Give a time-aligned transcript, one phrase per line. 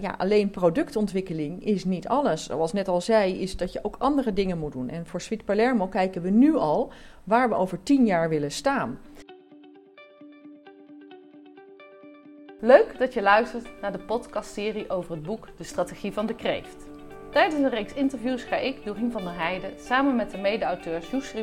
[0.00, 2.44] ja, alleen productontwikkeling is niet alles.
[2.44, 4.88] Zoals net al zei, is dat je ook andere dingen moet doen.
[4.88, 6.92] En voor Sweet Palermo kijken we nu al
[7.24, 8.98] waar we over tien jaar willen staan.
[12.60, 16.86] Leuk dat je luistert naar de podcastserie over het boek De Strategie van de Kreeft.
[17.30, 21.34] Tijdens een reeks interviews ga ik, Dorien van der Heijden, samen met de mede-auteurs Joes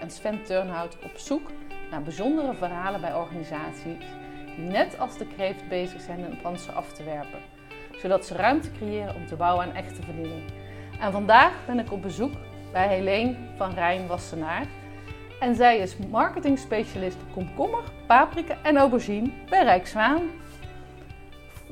[0.00, 1.50] en Sven Turnhout op zoek
[1.90, 4.04] naar bijzondere verhalen bij organisaties
[4.56, 7.40] die net als de kreeft bezig zijn een panzer af te werpen,
[8.00, 10.42] zodat ze ruimte creëren om te bouwen aan echte vernieuwing.
[11.00, 12.32] En vandaag ben ik op bezoek
[12.72, 14.66] bij Helene van Rijn Wassenaar.
[15.40, 20.22] En zij is marketingspecialist komkommer, paprika en aubergine bij Rijkswaan.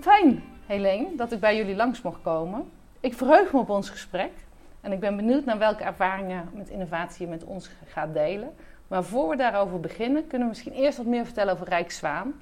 [0.00, 2.70] Fijn, Helene, dat ik bij jullie langs mocht komen.
[3.00, 4.33] Ik verheug me op ons gesprek
[4.80, 8.55] en ik ben benieuwd naar welke ervaringen met innovatie je met ons gaat delen.
[8.88, 12.34] Maar voor we daarover beginnen, kunnen we misschien eerst wat meer vertellen over Rijkszwaan.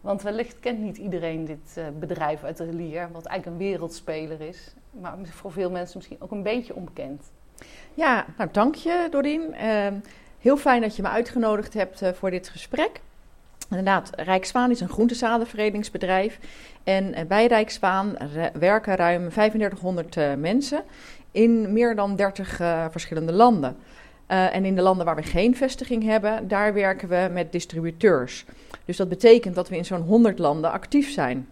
[0.00, 4.40] Want wellicht kent niet iedereen dit uh, bedrijf uit de Lier, wat eigenlijk een wereldspeler
[4.40, 4.74] is.
[4.90, 7.32] Maar voor veel mensen misschien ook een beetje onbekend.
[7.94, 9.54] Ja, nou dank je Dorien.
[9.54, 9.86] Uh,
[10.38, 13.00] heel fijn dat je me uitgenodigd hebt uh, voor dit gesprek.
[13.70, 16.38] Inderdaad, Rijkswaan is een groentezadenveredigingsbedrijf.
[16.84, 18.16] En eh, bij Rijkswaan
[18.52, 20.82] werken ruim 3500 uh, mensen
[21.30, 23.76] in meer dan 30 uh, verschillende landen.
[24.26, 28.44] En in de landen waar we geen vestiging hebben, daar werken we met distributeurs.
[28.84, 31.48] Dus dat betekent dat we in zo'n 100 landen actief zijn.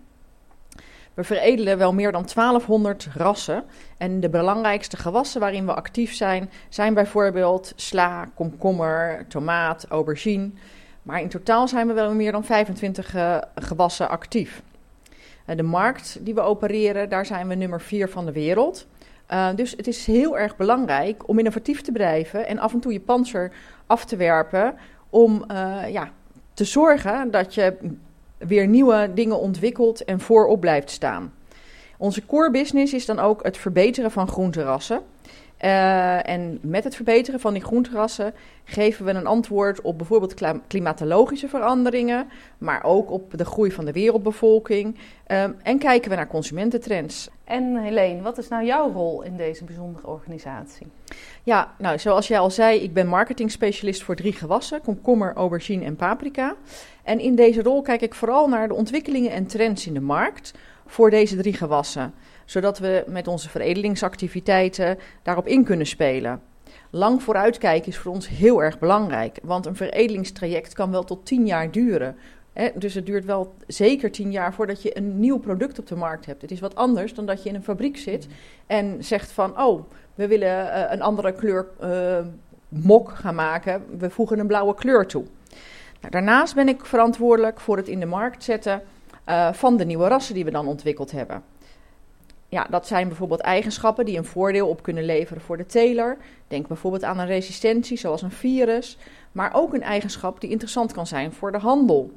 [1.19, 3.65] We veredelen wel meer dan 1200 rassen.
[3.97, 10.51] En de belangrijkste gewassen waarin we actief zijn, zijn bijvoorbeeld sla, komkommer, tomaat, aubergine.
[11.03, 14.63] Maar in totaal zijn we wel meer dan 25 uh, gewassen actief.
[15.47, 18.87] Uh, de markt die we opereren, daar zijn we nummer 4 van de wereld.
[19.31, 22.93] Uh, dus het is heel erg belangrijk om innovatief te blijven en af en toe
[22.93, 23.53] je panzer
[23.87, 24.75] af te werpen
[25.11, 25.45] om
[25.89, 26.13] ja,
[26.59, 27.77] te zorgen dat je
[28.39, 31.33] weer nieuwe dingen ontwikkelt en voorop blijft staan.
[31.99, 35.01] Onze core business is dan ook het verbeteren van groenterassen.
[35.65, 40.35] Uh, en met het verbeteren van die groenterassen geven we een antwoord op bijvoorbeeld
[40.67, 42.29] klimatologische veranderingen,
[42.59, 44.97] maar ook op de groei van de wereldbevolking.
[45.29, 47.29] Uh, en kijken we naar consumententrends.
[47.45, 50.87] En Helene, wat is nou jouw rol in deze bijzondere organisatie?
[51.43, 55.97] Ja, nou, zoals jij al zei, ik ben marketingspecialist voor drie gewassen: komkommer, aubergine en
[55.97, 56.55] paprika.
[57.03, 60.53] En in deze rol kijk ik vooral naar de ontwikkelingen en trends in de markt
[60.89, 62.15] voor deze drie gewassen
[62.49, 66.41] zodat we met onze veredelingsactiviteiten daarop in kunnen spelen.
[66.91, 71.47] Lang vooruitkijken is voor ons heel erg belangrijk, want een veredelingstraject kan wel tot 10
[71.47, 72.17] jaar duren.
[72.75, 76.27] Dus het duurt wel zeker 10 jaar voordat je een nieuw product op de markt
[76.27, 76.43] hebt.
[76.43, 78.27] Het is wat anders dan dat je in een fabriek zit
[78.67, 82.19] en zegt van, oh, we willen uh, een andere kleur uh,
[82.69, 85.25] mok gaan maken, we voegen een blauwe kleur toe.
[86.01, 88.83] Nou, daarnaast ben ik verantwoordelijk voor het in de markt zetten
[89.29, 91.43] uh, van de nieuwe rassen die we dan ontwikkeld hebben
[92.49, 96.17] ja, dat zijn bijvoorbeeld eigenschappen die een voordeel op kunnen leveren voor de teler.
[96.49, 98.99] Denk bijvoorbeeld aan een resistentie, zoals een virus.
[99.33, 102.11] Maar ook een eigenschap die interessant kan zijn voor de handel.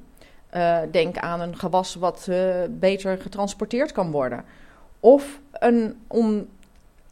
[0.55, 4.43] Uh, denk aan een gewas wat uh, beter getransporteerd kan worden.
[4.99, 6.49] Of een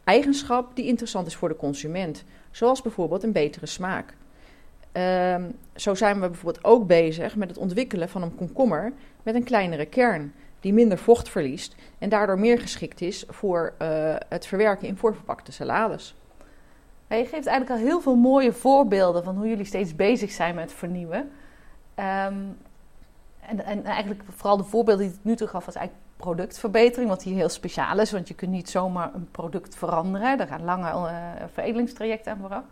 [0.04, 2.24] eigenschap die interessant is voor de consument.
[2.50, 4.14] Zoals bijvoorbeeld een betere smaak.
[4.92, 5.44] Uh,
[5.76, 8.92] zo zijn we bijvoorbeeld ook bezig met het ontwikkelen van een komkommer
[9.22, 14.14] met een kleinere kern die minder vocht verliest en daardoor meer geschikt is voor uh,
[14.28, 16.14] het verwerken in voorverpakte salades.
[17.08, 20.72] Je geeft eigenlijk al heel veel mooie voorbeelden van hoe jullie steeds bezig zijn met
[20.72, 21.30] vernieuwen.
[21.96, 22.56] Um,
[23.40, 27.22] en, en, eigenlijk vooral de voorbeelden die ik nu toe gaf was eigenlijk productverbetering, wat
[27.22, 30.38] hier heel speciaal is, want je kunt niet zomaar een product veranderen.
[30.38, 31.08] Daar gaan lange uh,
[31.52, 32.64] veredelingstrajecten aan vooraf.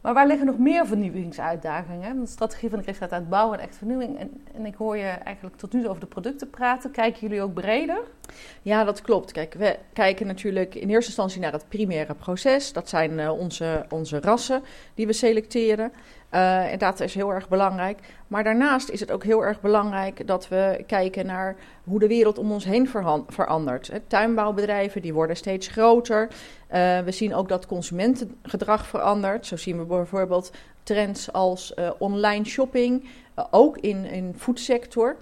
[0.00, 2.20] Maar waar liggen nog meer vernieuwingsuitdagingen?
[2.20, 4.18] De strategie van de Christ gaat uit bouwen en echt vernieuwing.
[4.18, 6.90] En, en, ik hoor je eigenlijk tot nu toe over de producten praten.
[6.90, 8.00] Kijken jullie ook breder?
[8.62, 9.32] Ja, dat klopt.
[9.32, 12.72] Kijk, we kijken natuurlijk in eerste instantie naar het primaire proces.
[12.72, 14.62] Dat zijn uh, onze, onze rassen
[14.94, 15.92] die we selecteren.
[16.34, 17.98] Uh, en dat is heel erg belangrijk.
[18.26, 22.38] Maar daarnaast is het ook heel erg belangrijk dat we kijken naar hoe de wereld
[22.38, 22.88] om ons heen
[23.28, 23.90] verandert.
[24.06, 26.22] Tuinbouwbedrijven die worden steeds groter.
[26.22, 29.46] Uh, we zien ook dat consumentengedrag verandert.
[29.46, 30.52] Zo zien we bijvoorbeeld
[30.82, 33.08] trends als uh, online shopping,
[33.50, 35.16] ook in in foodsector.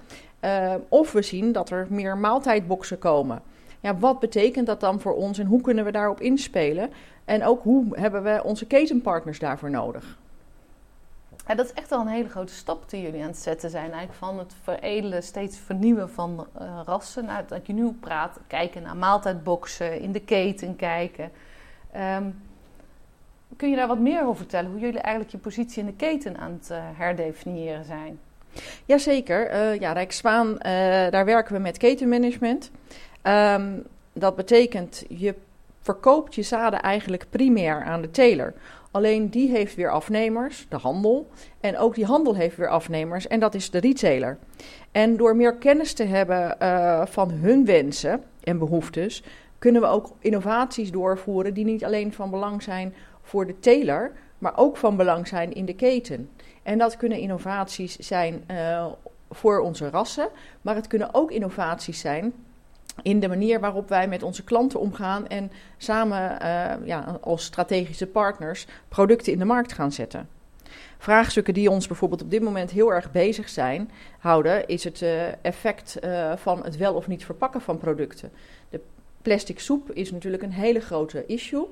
[0.89, 3.43] of we zien dat er meer maaltijdboxen komen.
[3.81, 6.91] Ja, wat betekent dat dan voor ons en hoe kunnen we daarop inspelen?
[7.25, 10.19] En ook hoe hebben we onze ketenpartners daarvoor nodig?
[11.47, 13.93] Ja, dat is echt wel een hele grote stap die jullie aan het zetten zijn.
[13.93, 17.25] Eigenlijk van het veredelen, steeds vernieuwen van uh, rassen.
[17.25, 21.31] Nou, dat je nu praat, kijken naar maaltijdboxen, in de keten kijken.
[21.97, 22.43] Um,
[23.57, 24.71] kun je daar wat meer over vertellen?
[24.71, 28.19] Hoe jullie eigenlijk je positie in de keten aan het uh, herdefiniëren zijn?
[28.85, 29.53] Jazeker.
[29.53, 30.57] Uh, ja, Rijkswaan,
[31.11, 32.71] daar werken we met ketenmanagement.
[33.23, 33.79] Ehm,
[34.13, 35.35] dat betekent, je
[35.81, 38.55] verkoopt je zaden eigenlijk primair aan de teler.
[38.97, 41.29] Alleen die heeft weer afnemers, de handel.
[41.61, 44.39] En ook die handel heeft weer afnemers, en dat is de retailer.
[44.93, 49.23] En door meer kennis te hebben uh, van hun wensen en behoeftes,
[49.59, 54.59] kunnen we ook innovaties doorvoeren die niet alleen van belang zijn voor de teler, maar
[54.59, 56.31] ook van belang zijn in de keten.
[56.63, 58.87] En dat kunnen innovaties zijn uh,
[59.31, 60.29] voor onze rassen,
[60.63, 62.33] maar het kunnen ook innovaties zijn
[63.03, 68.07] in de manier waarop wij met onze klanten omgaan en samen uh, ja, als strategische
[68.07, 70.29] partners producten in de markt gaan zetten.
[70.99, 75.45] Vraagstukken die ons bijvoorbeeld op dit moment heel erg bezig zijn, houden, is het uh,
[75.45, 78.31] effect uh, van het wel of niet verpakken van producten.
[78.71, 78.81] De
[79.23, 81.67] plastic soep is natuurlijk een hele grote issue.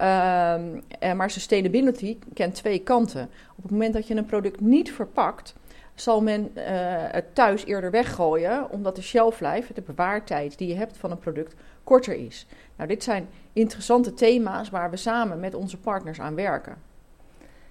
[0.00, 3.30] Uh, maar sustainability kent twee kanten.
[3.56, 5.54] Op het moment dat je een product niet verpakt,
[6.00, 6.62] zal men uh,
[7.10, 11.18] het thuis eerder weggooien, omdat de shelf life, de bewaartijd die je hebt van een
[11.18, 11.54] product,
[11.84, 12.46] korter is.
[12.76, 16.76] Nou, dit zijn interessante thema's waar we samen met onze partners aan werken.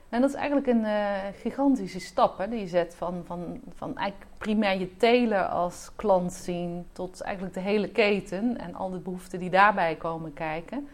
[0.10, 3.98] En dat is eigenlijk een uh, gigantische stap hè, die je zet van, van, van
[3.98, 9.00] eigenlijk primair je teler als klant zien tot eigenlijk de hele keten en al de
[9.00, 10.88] behoeften die daarbij komen kijken.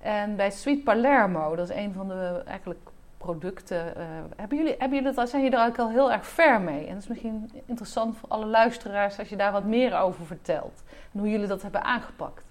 [0.00, 2.80] En bij Sweet Palermo, dat is een van de eigenlijk
[3.22, 3.94] producten.
[3.96, 4.02] Uh,
[4.36, 6.86] hebben jullie, hebben jullie dat, zijn jullie er eigenlijk al heel erg ver mee?
[6.86, 10.82] En dat is misschien interessant voor alle luisteraars als je daar wat meer over vertelt.
[11.12, 12.42] En hoe jullie dat hebben aangepakt.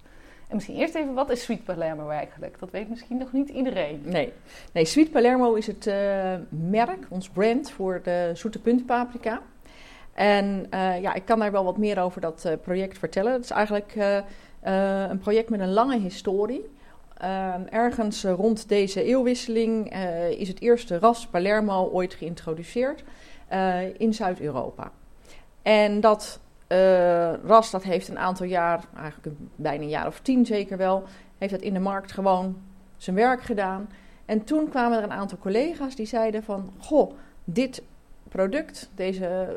[0.48, 2.60] En misschien eerst even, wat is Sweet Palermo eigenlijk?
[2.60, 4.02] Dat weet misschien nog niet iedereen.
[4.06, 4.34] Nee,
[4.74, 5.94] nee Sweet Palermo is het uh,
[6.50, 9.42] merk, ons brand voor de zoete puntpaprika.
[10.14, 13.34] En uh, ja, ik kan daar wel wat meer over dat project vertellen.
[13.34, 13.96] Het is eigenlijk
[15.10, 16.70] een project met een lange historie.
[17.24, 23.04] Uh, ergens rond deze eeuwwisseling uh, is het eerste ras Palermo ooit geïntroduceerd
[23.54, 24.92] uh, in Zuid-Europa.
[25.62, 26.40] En dat
[27.46, 31.04] ras dat heeft een aantal jaar, eigenlijk bijna een jaar of tien zeker wel,
[31.38, 32.58] heeft dat in de markt gewoon
[32.98, 33.90] zijn werk gedaan.
[34.26, 37.12] En toen kwamen er een aantal collega's die zeiden van, goh,
[37.44, 37.84] dit
[38.30, 39.50] product, deze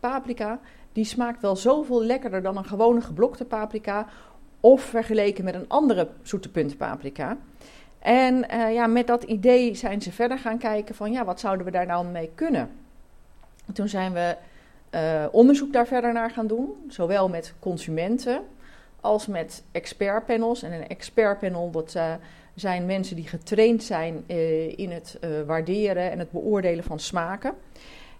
[0.00, 0.60] paprika,
[0.92, 4.06] die smaakt wel zoveel lekkerder dan een gewone geblokte paprika
[4.60, 7.36] of vergeleken met een andere zoete puntpaprika.
[7.98, 11.64] En uh, ja, met dat idee zijn ze verder gaan kijken van ja, wat zouden
[11.64, 12.70] we daar nou mee kunnen?
[13.72, 14.36] Toen zijn we
[14.90, 18.42] uh, onderzoek daar verder naar gaan doen, zowel met consumenten
[19.00, 20.62] als met expertpanels.
[20.62, 22.12] En een expertpanel, dat uh,
[22.54, 24.24] zijn mensen die getraind zijn
[24.76, 27.54] in het waarderen en het beoordelen van smaken.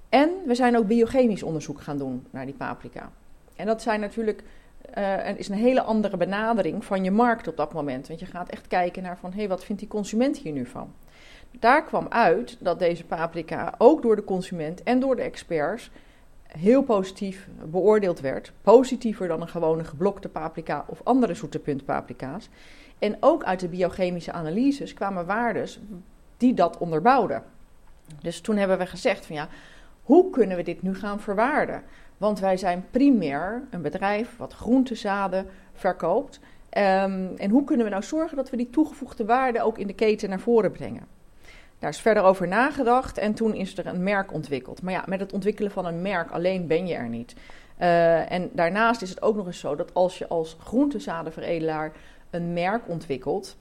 [0.08, 3.10] En we zijn ook biochemisch onderzoek gaan doen naar die paprika.
[3.56, 4.42] En dat zijn natuurlijk
[4.98, 8.08] uh, is een hele andere benadering van je markt op dat moment.
[8.08, 10.66] Want je gaat echt kijken naar van, hé, hey, wat vindt die consument hier nu
[10.66, 10.92] van?
[11.58, 15.90] Daar kwam uit dat deze paprika ook door de consument en door de experts
[16.46, 18.52] heel positief beoordeeld werd.
[18.62, 22.48] Positiever dan een gewone geblokte paprika of andere zoete puntpaprika's.
[22.98, 25.80] En ook uit de biochemische analyses kwamen waardes
[26.36, 27.42] die dat onderbouwden.
[28.20, 29.48] Dus toen hebben we gezegd van ja,
[30.02, 31.82] hoe kunnen we dit nu gaan verwaarden?
[32.18, 36.38] Want wij zijn primair een bedrijf wat groentezaden verkoopt.
[36.38, 39.94] Um, en hoe kunnen we nou zorgen dat we die toegevoegde waarde ook in de
[39.94, 41.06] keten naar voren brengen?
[41.78, 44.82] Daar is verder over nagedacht en toen is er een merk ontwikkeld.
[44.82, 47.34] Maar ja, met het ontwikkelen van een merk alleen ben je er niet.
[47.80, 51.92] Uh, en daarnaast is het ook nog eens zo dat als je als groentezadenveredelaar
[52.30, 53.56] een merk ontwikkelt,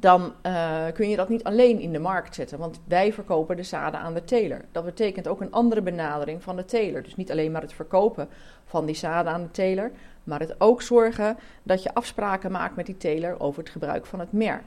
[0.00, 2.58] dan uh, kun je dat niet alleen in de markt zetten.
[2.58, 4.64] Want wij verkopen de zaden aan de teler.
[4.72, 7.02] Dat betekent ook een andere benadering van de teler.
[7.02, 8.28] Dus niet alleen maar het verkopen
[8.64, 9.92] van die zaden aan de teler,
[10.24, 14.20] maar het ook zorgen dat je afspraken maakt met die teler over het gebruik van
[14.20, 14.64] het merk.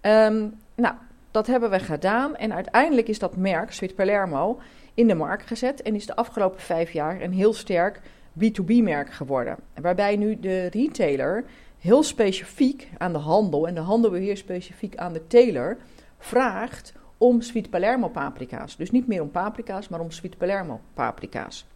[0.00, 0.94] Um, nou,
[1.30, 4.60] dat hebben we gedaan en uiteindelijk is dat merk, Sweet Palermo,
[4.94, 8.00] in de markt gezet en is de afgelopen vijf jaar een heel sterk
[8.38, 9.56] B2B-merk geworden.
[9.80, 11.44] Waarbij nu de retailer
[11.82, 15.78] heel specifiek aan de handel, en de handel weer heel specifiek aan de teler,
[16.18, 18.76] vraagt om Sweet Palermo paprika's.
[18.76, 21.66] Dus niet meer om paprika's, maar om Sweet Palermo paprika's.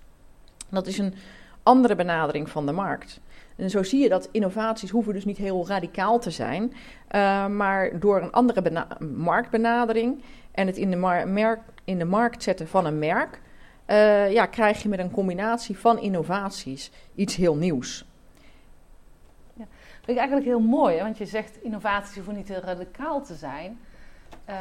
[0.69, 1.15] Dat is een
[1.63, 3.21] andere benadering van de markt.
[3.57, 6.73] En zo zie je dat innovaties hoeven dus niet heel radicaal te zijn,
[7.15, 10.23] uh, maar door een andere marktbenadering
[10.53, 13.41] en het in de, in de markt zetten van een merk,
[13.87, 18.05] uh, ja, krijg je met een combinatie van innovaties iets heel nieuws
[20.07, 21.03] vind ik eigenlijk heel mooi, hè?
[21.03, 23.81] want je zegt innovaties hoeven niet heel radicaal te zijn.
[24.49, 24.55] Uh,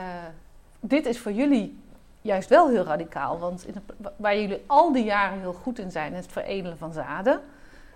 [0.80, 1.80] dit is voor jullie
[2.22, 3.76] juist wel heel radicaal, want in
[4.16, 7.42] waar jullie al die jaren heel goed in zijn, is het veredelen van zaden.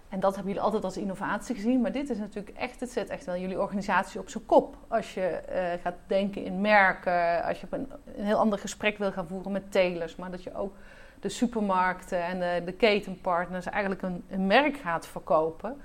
[0.10, 3.10] En dat hebben jullie altijd als innovatie gezien, maar dit is natuurlijk echt, het zet
[3.10, 4.77] echt wel jullie organisatie op zijn kop.
[4.88, 9.12] Als je uh, gaat denken in merken, als je een, een, heel ander gesprek wil
[9.12, 10.75] gaan voeren met telers, maar dat je ook
[11.20, 15.77] de supermarkten en de, de ketenpartners eigenlijk een merk gaat verkopen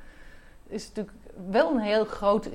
[0.67, 1.17] is natuurlijk
[1.51, 2.51] wel een heel grote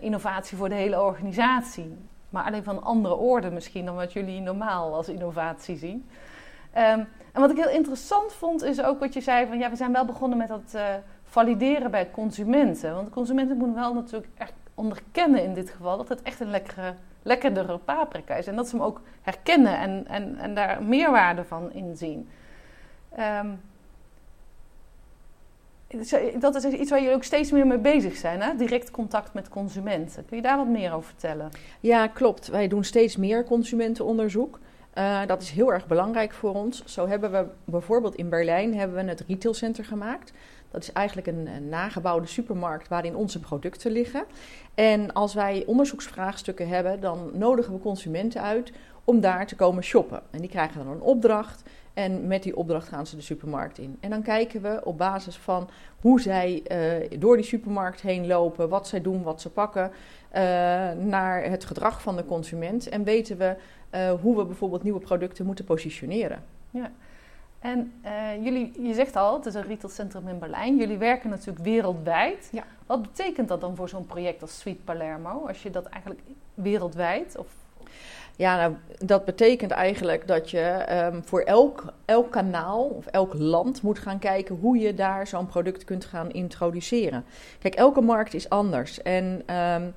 [0.00, 1.96] innovatie voor de hele organisatie.
[2.30, 6.08] Maar alleen van andere orde misschien dan wat jullie normaal als innovatie zien.
[6.72, 9.76] Ehm, en wat ik heel interessant vond, is ook wat je zei van ja, we
[9.76, 10.82] zijn wel begonnen met dat uh,
[11.22, 12.94] valideren bij consumenten.
[12.94, 14.28] Want consumenten moeten wel natuurlijk
[14.74, 18.46] onderkennen in dit geval dat het echt een lekkere, lekkerdere paprika is.
[18.46, 22.28] En dat ze hem ook herkennen en, en, en daar meerwaarde van inzien.
[23.18, 23.60] Um,
[26.38, 28.56] dat is iets waar jullie ook steeds meer mee bezig zijn, hè?
[28.56, 30.24] direct contact met consumenten.
[30.24, 31.50] Kun je daar wat meer over vertellen?
[31.80, 32.46] Ja, klopt.
[32.46, 34.58] Wij doen steeds meer consumentenonderzoek.
[34.98, 36.84] Uh, dat is heel erg belangrijk voor ons.
[36.84, 40.32] Zo hebben we bijvoorbeeld in Berlijn hebben we het retailcenter gemaakt.
[40.70, 44.24] Dat is eigenlijk een, een, nagebouwde supermarkt waarin onze producten liggen.
[44.74, 48.72] En als wij onderzoeksvraagstukken hebben, dan nodigen we consumenten uit
[49.04, 50.22] om daar te komen shoppen.
[50.30, 51.62] En die krijgen dan een opdracht.
[51.94, 53.96] En met die opdracht gaan ze de supermarkt in.
[54.00, 55.68] En dan kijken we op basis van
[56.00, 56.62] hoe zij
[57.10, 60.40] uh, door die supermarkt heen lopen, wat zij doen, wat ze pakken, uh,
[60.92, 62.88] naar het gedrag van de consument.
[62.88, 63.56] En weten we
[63.94, 66.42] uh, hoe we bijvoorbeeld nieuwe producten moeten positioneren.
[66.70, 66.90] Ja.
[67.58, 67.92] En
[68.42, 70.76] jullie, je zegt al, het is een retailcentrum in Berlijn.
[70.76, 72.48] Jullie werken natuurlijk wereldwijd.
[72.52, 72.64] Ja.
[72.86, 75.46] Wat betekent dat dan voor zo'n project als Sweet Palermo?
[75.46, 76.22] Als je dat eigenlijk
[76.54, 77.46] wereldwijd of
[78.36, 83.82] ja, nou, dat betekent eigenlijk dat je um, voor elk, elk kanaal of elk land
[83.82, 87.24] moet gaan kijken hoe je daar zo'n product kunt gaan introduceren.
[87.58, 89.02] Kijk, elke markt is anders.
[89.02, 89.94] En um,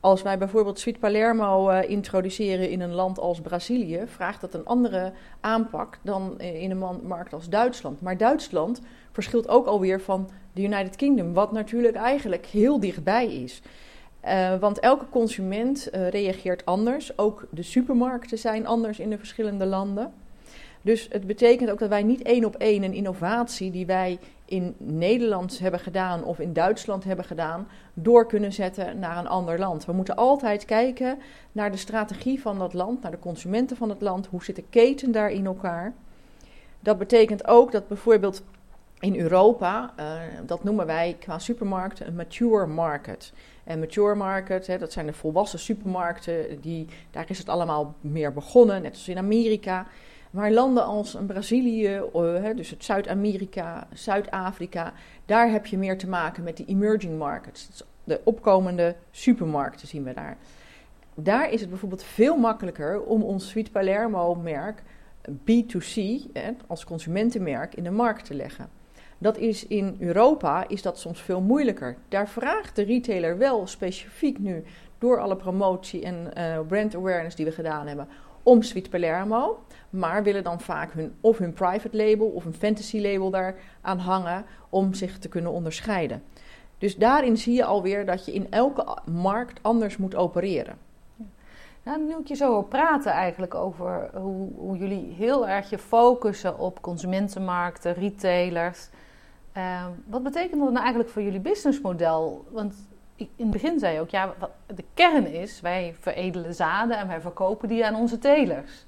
[0.00, 4.66] als wij bijvoorbeeld Sweet Palermo uh, introduceren in een land als Brazilië, vraagt dat een
[4.66, 8.00] andere aanpak dan in een markt als Duitsland.
[8.00, 8.80] Maar Duitsland
[9.12, 13.62] verschilt ook alweer van de United Kingdom, wat natuurlijk eigenlijk heel dichtbij is.
[14.24, 17.18] Uh, want elke consument uh, reageert anders.
[17.18, 20.12] Ook de supermarkten zijn anders in de verschillende landen.
[20.82, 24.74] Dus het betekent ook dat wij niet één op één een innovatie die wij in
[24.78, 29.84] Nederland hebben gedaan of in Duitsland hebben gedaan, door kunnen zetten naar een ander land.
[29.84, 31.18] We moeten altijd kijken
[31.52, 34.26] naar de strategie van dat land, naar de consumenten van het land.
[34.26, 35.92] Hoe zit de keten daar in elkaar?
[36.80, 38.42] Dat betekent ook dat bijvoorbeeld
[39.00, 40.12] in Europa, uh,
[40.46, 43.32] dat noemen wij qua supermarkten een mature market.
[43.64, 48.32] En mature market, hè, dat zijn de volwassen supermarkten, die, daar is het allemaal meer
[48.32, 49.86] begonnen, net als in Amerika.
[50.30, 54.92] Maar landen als Brazilië, uh, dus het Zuid-Amerika, Zuid-Afrika,
[55.26, 57.84] daar heb je meer te maken met die emerging markets.
[58.04, 60.36] De opkomende supermarkten zien we daar.
[61.14, 64.82] Daar is het bijvoorbeeld veel makkelijker om ons Sweet Palermo merk
[65.30, 66.02] B2C,
[66.32, 68.81] hè, als consumentenmerk, in de markt te leggen.
[69.22, 71.96] Dat is in Europa is dat soms veel moeilijker.
[72.08, 74.64] Daar vraagt de retailer wel specifiek nu
[74.98, 78.08] door alle promotie en uh, brand awareness die we gedaan hebben
[78.42, 83.00] om Sweet Palermo, maar willen dan vaak hun, of hun private label of een fantasy
[83.00, 86.22] label daar aan hangen om zich te kunnen onderscheiden.
[86.78, 90.78] Dus daarin zie je alweer dat je in elke markt anders moet opereren.
[91.82, 96.58] Nou, nu ik je zo praten eigenlijk over hoe, hoe jullie heel erg je focussen
[96.58, 98.88] op consumentenmarkten, retailers.
[99.56, 102.44] Uh, wat betekent dat nou eigenlijk voor jullie businessmodel?
[102.50, 102.74] Want
[103.16, 104.34] in het begin zei je ook, ja,
[104.66, 108.84] de kern is, wij veredelen zaden en wij verkopen die aan onze telers.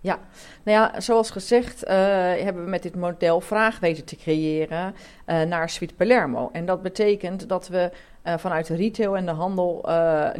[0.00, 0.18] Ja,
[0.62, 4.94] nou ja, zoals gezegd uh, hebben we met dit model vraag weten te creëren
[5.26, 6.48] uh, naar Sweet Palermo.
[6.52, 7.90] En dat betekent dat we
[8.24, 9.88] uh, vanuit de retail en de handel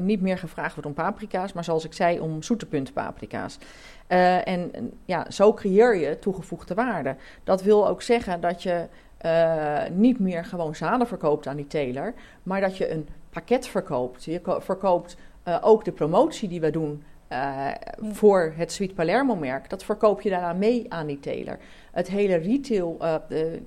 [0.00, 3.58] niet meer gevraagd wordt om paprika's, maar zoals ik zei, om zoete punt paprika's.
[4.08, 7.16] Uh, en ja, zo creëer je toegevoegde waarde.
[7.44, 8.86] Dat wil ook zeggen dat je
[9.24, 14.24] uh, niet meer gewoon zaden verkoopt aan die teler, maar dat je een pakket verkoopt.
[14.24, 15.16] Je verkoopt
[15.48, 17.02] uh, ook de promotie die we doen
[18.12, 19.70] voor het Sweet Palermo merk.
[19.70, 21.58] Dat verkoop je daarna mee aan die teler.
[21.92, 22.96] Het hele retail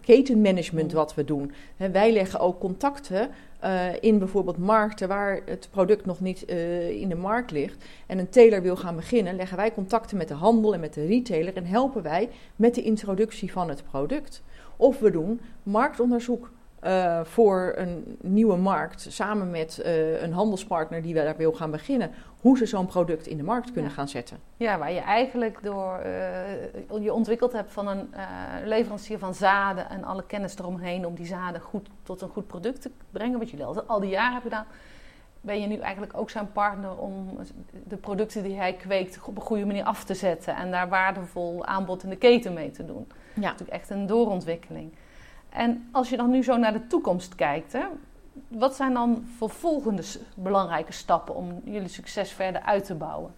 [0.01, 1.53] ketenmanagement wat we doen.
[1.77, 3.29] Hè, wij leggen ook contacten
[3.65, 8.19] uh, in bijvoorbeeld markten waar het product nog niet uh, in de markt ligt en
[8.19, 11.55] een teler wil gaan beginnen, leggen wij contacten met de handel en met de retailer
[11.55, 14.43] en helpen wij met de introductie van het product.
[14.77, 16.51] Of we doen marktonderzoek
[16.85, 22.11] uh, voor een nieuwe markt samen met uh, een handelspartner die daar wil gaan beginnen,
[22.41, 24.37] hoe ze zo'n product in de markt kunnen gaan zetten.
[24.57, 28.09] Ja, waar je eigenlijk door uh, je ontwikkeld hebt van een
[28.63, 32.81] leverancier van zaden en alle kennis eromheen om die zaden goed tot een goed product
[32.81, 34.67] te brengen, wat jullie al, al die jaren hebben gedaan.
[35.41, 37.37] Ben je nu eigenlijk ook zijn partner om
[37.87, 41.65] de producten die hij kweekt op een goede manier af te zetten en daar waardevol
[41.65, 43.07] aanbod in de keten mee te doen?
[43.07, 43.13] Ja.
[43.33, 44.91] Dat is natuurlijk echt een doorontwikkeling.
[45.55, 47.85] En als je dan nu zo naar de toekomst kijkt, hè,
[48.47, 50.03] wat zijn dan vervolgende
[50.35, 53.33] belangrijke stappen om jullie succes verder uit te bouwen?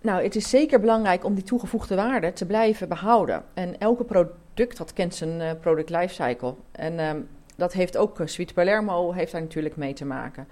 [0.00, 3.44] Nou, het is zeker belangrijk om die toegevoegde waarde te blijven behouden.
[3.54, 6.54] En elke product dat kent zijn uh, product lifecycle.
[6.72, 7.10] En uh,
[7.56, 10.48] dat heeft ook Sweet Palermo heeft daar natuurlijk mee te maken.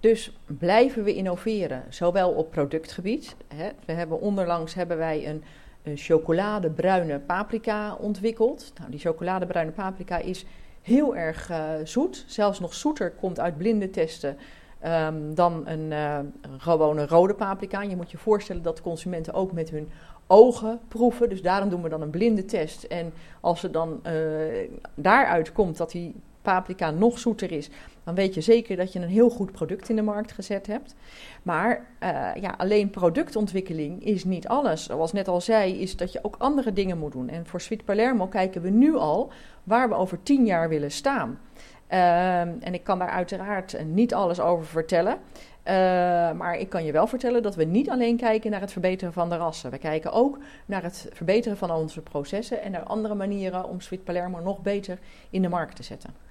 [0.00, 3.36] Dus blijven we innoveren, zowel op productgebied.
[3.54, 3.68] Hè.
[3.84, 5.44] We hebben onderlangs hebben wij een
[5.94, 8.72] chocoladebruine paprika ontwikkeld.
[8.78, 10.46] Nou, die chocoladebruine paprika is
[10.82, 12.24] heel erg uh, zoet.
[12.26, 14.36] Zelfs nog zoeter komt uit blinde testen
[14.84, 16.18] um, dan een uh,
[16.58, 17.82] gewone rode paprika.
[17.82, 19.88] Je moet je voorstellen dat consumenten ook met hun
[20.26, 21.28] ogen proeven.
[21.28, 22.82] Dus daarom doen we dan een blinde test.
[22.82, 24.02] En als er dan
[24.94, 27.70] daaruit komt dat die paprika nog zoeter is,
[28.04, 30.94] dan weet je zeker dat je een heel goed product in de markt gezet hebt.
[31.42, 34.84] Maar uh, ja, alleen productontwikkeling is niet alles.
[34.84, 37.28] Zoals net al zei, is dat je ook andere dingen moet doen.
[37.28, 39.32] En voor Sweet Palermo kijken we nu al
[39.64, 41.38] waar we over tien jaar willen staan.
[41.92, 45.18] Uh, en ik kan daar uiteraard niet alles over vertellen.
[45.64, 45.72] Uh,
[46.32, 49.28] maar ik kan je wel vertellen dat we niet alleen kijken naar het verbeteren van
[49.28, 49.70] de rassen.
[49.70, 54.04] We kijken ook naar het verbeteren van onze processen en naar andere manieren om Sweet
[54.04, 54.98] Palermo nog beter
[55.30, 56.29] in de markt te zetten.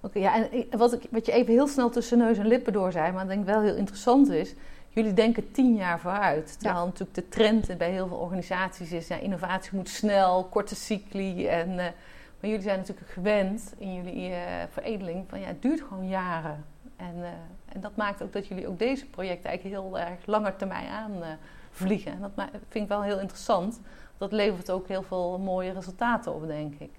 [0.00, 2.92] Oké, ja, en wat, ik, wat je even heel snel tussen neus en lippen door
[2.92, 4.54] zei, maar ik denk wel heel interessant is.
[4.88, 6.52] Jullie denken tien jaar vooruit.
[6.52, 6.84] Terwijl ja.
[6.84, 11.46] natuurlijk de trend bij heel veel organisaties is: ja, innovatie moet snel, korte cycli.
[11.46, 14.36] En, uh, maar jullie zijn natuurlijk gewend in jullie uh,
[14.70, 16.64] veredeling van ja, het duurt gewoon jaren.
[16.96, 17.26] En, uh,
[17.68, 21.22] en dat maakt ook dat jullie ook deze projecten eigenlijk heel erg langer termijn aan
[21.70, 22.12] vliegen.
[22.12, 22.30] En dat
[22.68, 23.80] vind ik wel heel interessant.
[24.18, 26.90] Dat levert ook heel veel mooie resultaten op, denk ik.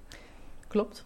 [0.68, 1.06] Klopt.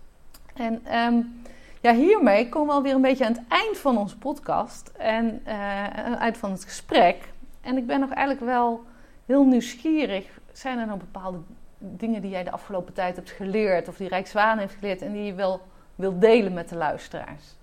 [0.54, 1.42] En um,
[1.84, 6.14] ja, hiermee komen we alweer een beetje aan het eind van onze podcast en uh,
[6.14, 7.18] uit van het gesprek.
[7.62, 8.82] En ik ben nog eigenlijk wel
[9.26, 10.26] heel nieuwsgierig.
[10.52, 11.38] Zijn er nou bepaalde
[11.78, 15.24] dingen die jij de afgelopen tijd hebt geleerd, of die Rijkswaan heeft geleerd, en die
[15.24, 15.62] je wel
[15.96, 17.56] wilt delen met de luisteraars?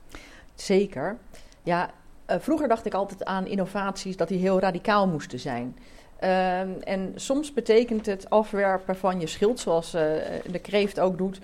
[0.55, 1.17] Zeker.
[1.63, 1.91] Ja,
[2.31, 5.77] uh, vroeger dacht ik altijd aan innovaties dat die heel radicaal moesten zijn.
[6.21, 10.01] Uh, en soms betekent het afwerpen van je schild, zoals uh,
[10.51, 11.41] de kreeft ook doet,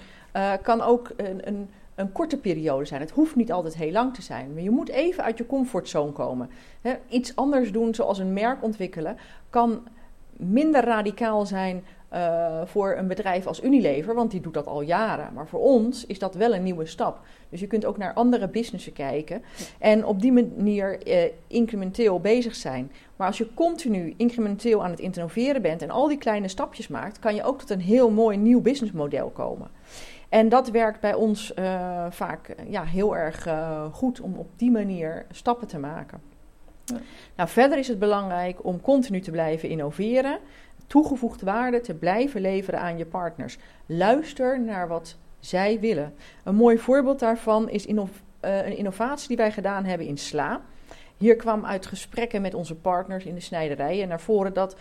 [0.62, 3.00] kan ook een, een een korte periode zijn.
[3.00, 4.52] Het hoeft niet altijd heel lang te zijn.
[4.52, 6.50] Maar je moet even uit je comfortzone komen.
[6.80, 9.16] He, iets anders doen, zoals een merk ontwikkelen,
[9.50, 9.88] kan
[10.36, 15.32] minder radicaal zijn uh, voor een bedrijf als Unilever, want die doet dat al jaren.
[15.34, 17.20] Maar voor ons is dat wel een nieuwe stap.
[17.48, 19.42] Dus je kunt ook naar andere businessen kijken
[19.78, 22.92] en op die manier uh, incrementeel bezig zijn.
[23.16, 27.18] Maar als je continu incrementeel aan het innoveren bent en al die kleine stapjes maakt,
[27.18, 29.70] kan je ook tot een heel mooi nieuw businessmodel komen.
[30.28, 34.70] En dat werkt bij ons uh, vaak ja, heel erg uh, goed om op die
[34.70, 36.20] manier stappen te maken.
[36.84, 36.96] Ja.
[37.36, 40.38] Nou, verder is het belangrijk om continu te blijven innoveren,
[40.86, 43.58] toegevoegde waarde te blijven leveren aan je partners.
[43.86, 46.14] Luister naar wat zij willen.
[46.44, 48.08] Een mooi voorbeeld daarvan is inno
[48.44, 50.60] uh, een innovatie die wij gedaan hebben in Sla.
[51.16, 54.76] Hier kwam uit gesprekken met onze partners in de snijderij naar voren dat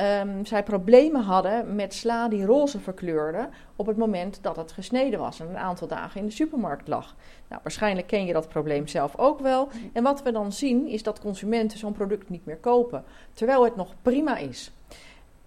[0.00, 5.18] um, zij problemen hadden met sla die roze verkleurde op het moment dat het gesneden
[5.18, 7.16] was en een aantal dagen in de supermarkt lag.
[7.48, 9.68] Nou, waarschijnlijk ken je dat probleem zelf ook wel.
[9.92, 13.76] En wat we dan zien is dat consumenten zo'n product niet meer kopen, terwijl het
[13.76, 14.72] nog prima is.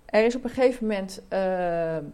[0.06, 1.40] Er is op een gegeven moment uh,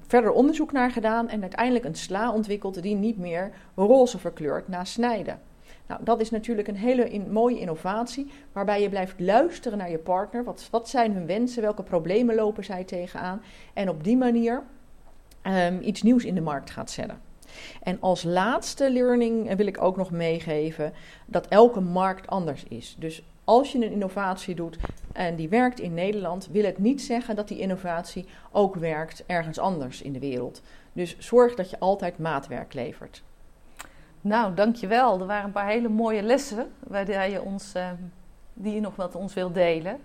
[0.08, 4.84] verder onderzoek naar gedaan en uiteindelijk een sla ontwikkeld die niet meer roze verkleurt na
[4.84, 5.40] snijden.
[5.88, 10.44] Nou, dat is natuurlijk een hele mooie innovatie, waarbij je blijft luisteren naar je partner.
[10.44, 11.62] Wat, wat zijn hun wensen?
[11.62, 13.42] Welke problemen lopen zij tegenaan?
[13.74, 14.64] En op die manier
[15.44, 17.22] um, iets nieuws in de markt gaat zetten.
[17.84, 20.94] En als laatste learning wil ik ook nog meegeven
[21.26, 22.96] dat elke markt anders is.
[23.00, 24.78] Dus als je een innovatie doet
[25.14, 29.60] en die werkt in Nederland, wil het niet zeggen dat die innovatie ook werkt ergens
[29.60, 30.62] anders in de wereld.
[30.94, 33.24] Dus zorg dat je altijd maatwerk levert.
[34.28, 35.20] Nou, dankjewel.
[35.20, 37.90] Er waren een paar hele mooie lessen waar je ons, uh,
[38.54, 40.00] die je nog met ons wilt delen.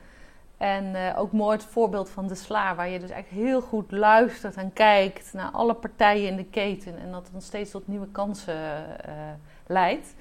[0.57, 3.91] En uh, ook mooi het voorbeeld van de sla, waar je dus eigenlijk heel goed
[3.91, 6.99] luistert en kijkt naar alle partijen in de keten.
[6.99, 8.55] En dat dan steeds tot nieuwe kansen
[9.09, 9.13] uh,
[9.67, 10.15] leidt.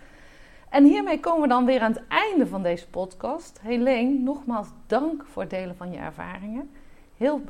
[0.70, 3.60] En hiermee komen we dan weer aan het einde van deze podcast.
[3.62, 6.70] Helene, nogmaals dank voor het delen van je ervaringen.
[7.18, 7.42] Heel,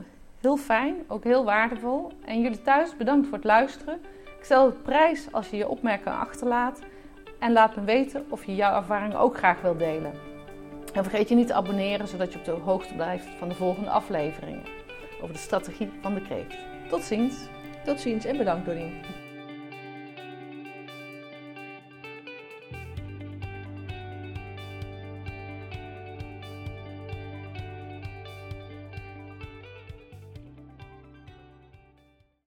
[0.41, 2.11] heel fijn, ook heel waardevol.
[2.25, 4.01] En jullie thuis bedankt voor het luisteren.
[4.41, 6.79] Ik stel het prijs als je je opmerkingen achterlaat
[7.39, 10.13] en laat me weten of je jouw ervaring ook graag wilt delen.
[10.93, 13.89] En vergeet je niet te abonneren zodat je op de hoogte blijft van de volgende
[13.89, 14.63] afleveringen
[15.21, 16.55] over de strategie van de kreeft.
[16.89, 17.35] Tot ziens.
[17.85, 19.20] Tot ziens en bedankt Doreen.